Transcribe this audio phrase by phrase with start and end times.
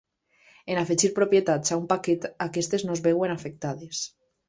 [0.75, 4.07] En afegir propietats a un paquet, aquestes no es veuen afectades.